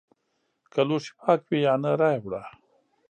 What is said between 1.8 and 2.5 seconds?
نه رایې وړه!